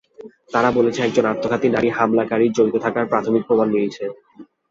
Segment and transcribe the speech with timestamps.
[0.53, 4.03] তারা বলেছে, একজন আত্মঘাতী নারী হামলাকারীর জড়িত থাকার প্রাথমিক প্রমাণ মিলেছে।